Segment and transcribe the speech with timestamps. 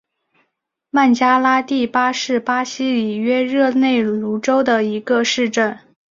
[0.89, 5.77] 曼加拉蒂巴是巴西里约热内卢州的一个市镇。